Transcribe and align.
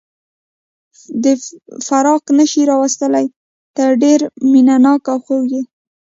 فراق 1.87 2.23
نه 2.37 2.45
شي 2.51 2.61
راوستلای، 2.71 3.25
ته 3.75 3.83
ډېر 4.03 4.19
مینه 4.51 4.75
ناک 4.85 5.03
او 5.11 5.17
خوږ 5.25 5.45
یې. 5.55 5.61